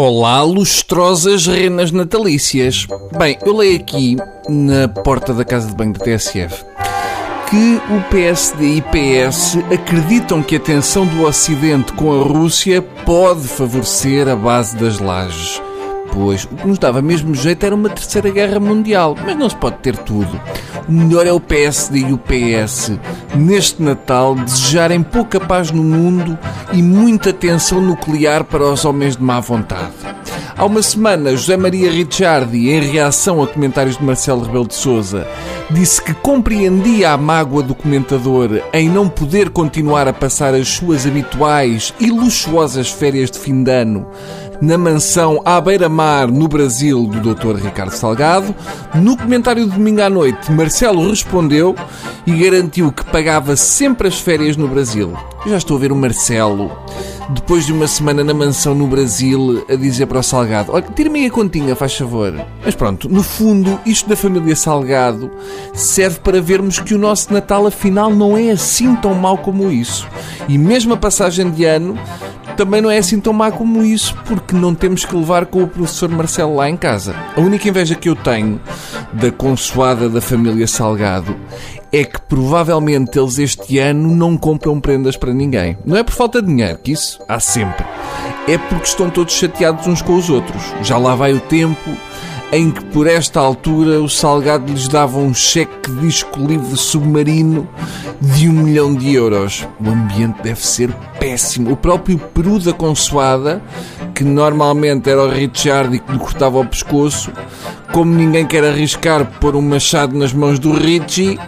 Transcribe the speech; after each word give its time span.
Olá, 0.00 0.42
lustrosas 0.42 1.44
renas 1.44 1.90
natalícias. 1.90 2.86
Bem, 3.18 3.36
eu 3.44 3.52
leio 3.52 3.80
aqui 3.80 4.16
na 4.48 4.86
porta 4.86 5.34
da 5.34 5.44
casa 5.44 5.66
de 5.66 5.74
banho 5.74 5.92
da 5.92 5.98
TSF 5.98 6.64
que 7.50 7.80
o 7.92 8.08
PSD 8.08 8.76
e 8.76 8.80
PS 8.80 9.56
acreditam 9.74 10.40
que 10.40 10.54
a 10.54 10.60
tensão 10.60 11.04
do 11.04 11.22
Ocidente 11.22 11.92
com 11.94 12.12
a 12.12 12.22
Rússia 12.22 12.80
pode 12.80 13.48
favorecer 13.48 14.28
a 14.28 14.36
base 14.36 14.76
das 14.76 15.00
lajes. 15.00 15.60
Pois 16.12 16.44
o 16.44 16.48
que 16.48 16.66
nos 16.66 16.78
dava 16.78 17.02
mesmo 17.02 17.34
jeito 17.34 17.64
era 17.64 17.74
uma 17.74 17.88
terceira 17.88 18.30
guerra 18.30 18.58
mundial, 18.58 19.16
mas 19.24 19.36
não 19.36 19.48
se 19.48 19.56
pode 19.56 19.76
ter 19.78 19.96
tudo. 19.96 20.40
O 20.88 20.92
melhor 20.92 21.26
é 21.26 21.32
o 21.32 21.40
PSD 21.40 21.98
e 22.00 22.12
o 22.12 22.18
PS, 22.18 22.92
neste 23.34 23.82
Natal, 23.82 24.34
desejarem 24.34 25.02
pouca 25.02 25.38
paz 25.38 25.70
no 25.70 25.84
mundo 25.84 26.38
e 26.72 26.82
muita 26.82 27.32
tensão 27.32 27.80
nuclear 27.80 28.44
para 28.44 28.64
os 28.64 28.84
homens 28.84 29.16
de 29.16 29.22
má 29.22 29.38
vontade. 29.40 29.92
Há 30.58 30.64
uma 30.64 30.82
semana, 30.82 31.36
José 31.36 31.56
Maria 31.56 31.88
Ricciardi, 31.88 32.70
em 32.70 32.80
reação 32.80 33.40
a 33.40 33.46
comentários 33.46 33.96
de 33.96 34.02
Marcelo 34.02 34.42
Rebelo 34.42 34.66
de 34.66 34.74
Sousa, 34.74 35.24
disse 35.70 36.02
que 36.02 36.12
compreendia 36.12 37.12
a 37.12 37.16
mágoa 37.16 37.62
do 37.62 37.76
comentador 37.76 38.60
em 38.72 38.88
não 38.88 39.08
poder 39.08 39.50
continuar 39.50 40.08
a 40.08 40.12
passar 40.12 40.54
as 40.54 40.66
suas 40.66 41.06
habituais 41.06 41.94
e 42.00 42.10
luxuosas 42.10 42.90
férias 42.90 43.30
de 43.30 43.38
fim 43.38 43.62
de 43.62 43.70
ano 43.70 44.04
na 44.60 44.76
mansão 44.76 45.40
à 45.44 45.60
beira-mar 45.60 46.28
no 46.28 46.48
Brasil 46.48 47.06
do 47.06 47.34
Dr. 47.34 47.56
Ricardo 47.56 47.92
Salgado. 47.92 48.54
No 48.94 49.16
comentário 49.16 49.64
de 49.64 49.70
domingo 49.70 50.02
à 50.02 50.10
noite, 50.10 50.50
Marcelo 50.50 51.08
respondeu 51.08 51.74
e 52.26 52.32
garantiu 52.32 52.92
que 52.92 53.04
pagava 53.04 53.56
sempre 53.56 54.08
as 54.08 54.18
férias 54.18 54.56
no 54.56 54.68
Brasil. 54.68 55.12
Eu 55.44 55.52
já 55.52 55.58
estou 55.58 55.76
a 55.76 55.80
ver 55.80 55.92
o 55.92 55.96
Marcelo, 55.96 56.70
depois 57.30 57.64
de 57.64 57.72
uma 57.72 57.86
semana 57.86 58.24
na 58.24 58.34
mansão 58.34 58.74
no 58.74 58.86
Brasil, 58.86 59.64
a 59.68 59.76
dizer 59.76 60.06
para 60.06 60.18
o 60.18 60.22
Salgado: 60.22 60.72
Olha, 60.72 60.86
tira-me 60.94 61.24
a 61.24 61.30
continha, 61.30 61.76
faz 61.76 61.96
favor. 61.96 62.34
Mas 62.64 62.74
pronto, 62.74 63.08
no 63.08 63.22
fundo, 63.22 63.78
isto 63.86 64.08
da 64.08 64.16
família 64.16 64.56
Salgado 64.56 65.30
serve 65.72 66.18
para 66.20 66.40
vermos 66.40 66.80
que 66.80 66.94
o 66.94 66.98
nosso 66.98 67.32
Natal 67.32 67.66
afinal 67.66 68.10
não 68.10 68.36
é 68.36 68.50
assim 68.50 68.94
tão 68.96 69.14
mau 69.14 69.38
como 69.38 69.70
isso. 69.70 70.06
E 70.48 70.58
mesmo 70.58 70.94
a 70.94 70.96
passagem 70.96 71.50
de 71.50 71.64
ano 71.64 71.96
também 72.58 72.80
não 72.82 72.90
é 72.90 72.98
assim 72.98 73.20
tão 73.20 73.32
má 73.32 73.52
como 73.52 73.84
isso, 73.84 74.16
porque 74.26 74.52
não 74.56 74.74
temos 74.74 75.04
que 75.04 75.14
levar 75.14 75.46
com 75.46 75.62
o 75.62 75.68
professor 75.68 76.08
Marcelo 76.08 76.56
lá 76.56 76.68
em 76.68 76.76
casa. 76.76 77.14
A 77.36 77.40
única 77.40 77.68
inveja 77.68 77.94
que 77.94 78.08
eu 78.08 78.16
tenho 78.16 78.60
da 79.12 79.30
consoada 79.30 80.08
da 80.08 80.20
família 80.20 80.66
Salgado 80.66 81.36
é 81.92 82.02
que 82.02 82.20
provavelmente 82.20 83.16
eles 83.16 83.38
este 83.38 83.78
ano 83.78 84.12
não 84.12 84.36
compram 84.36 84.80
prendas 84.80 85.16
para 85.16 85.32
ninguém. 85.32 85.78
Não 85.86 85.96
é 85.96 86.02
por 86.02 86.12
falta 86.12 86.42
de 86.42 86.48
dinheiro, 86.48 86.78
que 86.82 86.90
isso 86.90 87.20
há 87.28 87.38
sempre. 87.38 87.86
É 88.48 88.58
porque 88.58 88.88
estão 88.88 89.08
todos 89.08 89.34
chateados 89.34 89.86
uns 89.86 90.02
com 90.02 90.16
os 90.16 90.28
outros. 90.28 90.60
Já 90.82 90.98
lá 90.98 91.14
vai 91.14 91.32
o 91.32 91.40
tempo 91.40 91.96
em 92.50 92.70
que 92.70 92.82
por 92.86 93.06
esta 93.06 93.40
altura 93.40 94.00
o 94.00 94.08
Salgado 94.08 94.72
lhes 94.72 94.88
dava 94.88 95.18
um 95.18 95.34
cheque 95.34 95.90
de 95.90 96.00
disco 96.00 96.40
livre 96.40 96.76
submarino 96.76 97.68
de 98.20 98.48
um 98.48 98.52
milhão 98.52 98.94
de 98.94 99.14
euros. 99.14 99.66
O 99.80 99.88
ambiente 99.88 100.42
deve 100.42 100.66
ser 100.66 100.90
péssimo. 101.20 101.72
O 101.72 101.76
próprio 101.76 102.18
Peru 102.18 102.58
da 102.58 102.72
Consoada, 102.72 103.62
que 104.14 104.24
normalmente 104.24 105.10
era 105.10 105.22
o 105.22 105.28
Richard 105.28 105.94
e 105.94 105.98
que 105.98 106.12
lhe 106.12 106.18
cortava 106.18 106.58
o 106.58 106.66
pescoço, 106.66 107.30
como 107.92 108.14
ninguém 108.14 108.46
quer 108.46 108.64
arriscar 108.64 109.24
pôr 109.40 109.54
um 109.54 109.62
machado 109.62 110.16
nas 110.16 110.32
mãos 110.32 110.58
do 110.58 110.72
Richie, 110.72 111.38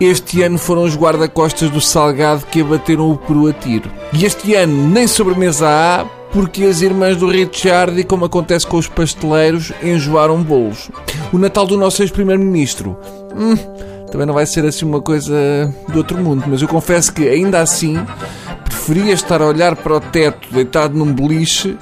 este 0.00 0.42
ano 0.42 0.58
foram 0.58 0.84
os 0.84 0.96
guarda-costas 0.96 1.70
do 1.70 1.80
Salgado 1.80 2.46
que 2.46 2.60
abateram 2.60 3.10
o 3.10 3.16
Peru 3.16 3.48
a 3.48 3.52
tiro. 3.52 3.90
E 4.12 4.24
este 4.24 4.54
ano 4.54 4.88
nem 4.88 5.06
sobremesa 5.06 5.68
há, 5.68 6.06
porque 6.36 6.64
as 6.64 6.82
irmãs 6.82 7.16
do 7.16 7.30
Richard, 7.30 8.04
como 8.04 8.26
acontece 8.26 8.66
com 8.66 8.76
os 8.76 8.86
pasteleiros, 8.86 9.72
enjoaram 9.82 10.42
bolos. 10.42 10.90
O 11.32 11.38
Natal 11.38 11.64
do 11.64 11.78
nosso 11.78 12.02
ex-primeiro-ministro. 12.02 12.94
Hum, 13.34 13.56
também 14.12 14.26
não 14.26 14.34
vai 14.34 14.44
ser 14.44 14.62
assim 14.66 14.84
uma 14.84 15.00
coisa 15.00 15.34
do 15.88 15.96
outro 15.96 16.18
mundo, 16.18 16.44
mas 16.46 16.60
eu 16.60 16.68
confesso 16.68 17.10
que 17.10 17.26
ainda 17.26 17.62
assim 17.62 17.96
preferia 18.66 19.14
estar 19.14 19.40
a 19.40 19.46
olhar 19.46 19.76
para 19.76 19.96
o 19.96 19.98
teto 20.00 20.52
deitado 20.52 20.94
num 20.94 21.10
beliche 21.10 21.74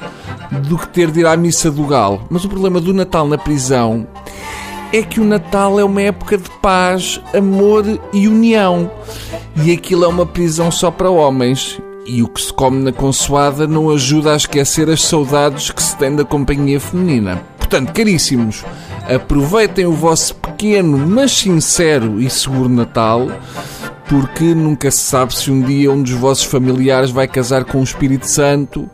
do 0.69 0.79
que 0.79 0.87
ter 0.87 1.11
de 1.11 1.19
ir 1.19 1.27
à 1.27 1.37
missa 1.37 1.69
do 1.69 1.85
galo. 1.85 2.25
Mas 2.31 2.45
o 2.45 2.49
problema 2.49 2.81
do 2.81 2.95
Natal 2.95 3.27
na 3.27 3.37
prisão 3.37 4.07
é 4.93 5.03
que 5.03 5.19
o 5.19 5.25
Natal 5.25 5.81
é 5.81 5.85
uma 5.85 6.01
época 6.01 6.39
de 6.39 6.49
paz, 6.63 7.21
amor 7.37 7.85
e 8.13 8.29
união. 8.29 8.89
E 9.65 9.73
aquilo 9.73 10.05
é 10.05 10.07
uma 10.07 10.25
prisão 10.25 10.71
só 10.71 10.93
para 10.93 11.11
homens. 11.11 11.77
E 12.07 12.23
o 12.23 12.29
que 12.29 12.41
se 12.41 12.53
come 12.53 12.83
na 12.83 12.93
consoada 12.93 13.67
não 13.67 13.91
ajuda 13.91 14.33
a 14.33 14.37
esquecer 14.37 14.91
as 14.91 15.03
saudades 15.03 15.71
que 15.71 15.83
se 15.83 15.97
tem 15.97 16.15
da 16.15 16.25
companhia 16.25 16.79
feminina. 16.79 17.43
Portanto, 17.57 17.93
caríssimos, 17.93 18.63
aproveitem 19.09 19.87
o 19.87 19.93
vosso 19.93 20.35
pequeno, 20.35 20.99
mas 20.99 21.33
sincero 21.33 22.21
e 22.21 22.29
seguro 22.29 22.69
Natal, 22.69 23.29
porque 24.09 24.55
nunca 24.55 24.91
se 24.91 24.99
sabe 24.99 25.35
se 25.35 25.51
um 25.51 25.63
dia 25.63 25.91
um 25.91 26.03
dos 26.03 26.13
vossos 26.13 26.45
familiares 26.45 27.11
vai 27.11 27.27
casar 27.27 27.65
com 27.65 27.81
o 27.81 27.85
Espírito 27.85 28.29
Santo 28.29 28.89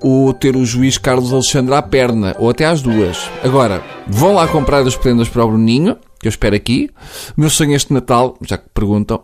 ou 0.00 0.32
ter 0.32 0.56
o 0.56 0.64
juiz 0.64 0.98
Carlos 0.98 1.32
Alexandre 1.32 1.74
à 1.74 1.82
perna, 1.82 2.34
ou 2.38 2.50
até 2.50 2.64
às 2.64 2.80
duas. 2.80 3.30
Agora, 3.42 3.82
vão 4.06 4.34
lá 4.34 4.46
comprar 4.46 4.86
as 4.86 4.96
prendas 4.96 5.28
para 5.28 5.44
o 5.44 5.48
Bruninho, 5.48 5.96
que 6.26 6.28
eu 6.28 6.30
espero 6.30 6.56
aqui. 6.56 6.90
O 7.36 7.40
meu 7.40 7.50
sonho 7.50 7.74
este 7.74 7.92
Natal, 7.92 8.36
já 8.42 8.58
que 8.58 8.68
perguntam, 8.74 9.22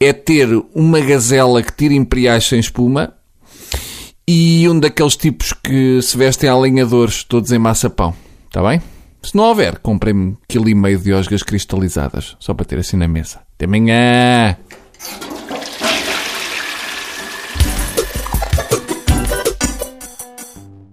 é 0.00 0.12
ter 0.12 0.48
uma 0.74 0.98
gazela 1.00 1.62
que 1.62 1.72
tira 1.72 1.92
imperiais 1.92 2.46
sem 2.46 2.58
espuma 2.58 3.12
e 4.26 4.66
um 4.68 4.80
daqueles 4.80 5.16
tipos 5.16 5.52
que 5.52 6.00
se 6.00 6.16
vestem 6.16 6.48
a 6.48 6.54
todos 7.22 7.52
em 7.52 7.58
maçapão. 7.58 8.14
Está 8.46 8.62
bem? 8.62 8.80
Se 9.22 9.36
não 9.36 9.44
houver, 9.44 9.78
comprem-me 9.78 10.36
quilo 10.48 10.68
e 10.68 10.74
meio 10.74 10.98
de 10.98 11.12
osgas 11.12 11.42
cristalizadas, 11.42 12.36
só 12.40 12.54
para 12.54 12.64
ter 12.64 12.78
assim 12.78 12.96
na 12.96 13.08
mesa. 13.08 13.40
Até 13.54 13.66
amanhã! 13.66 14.56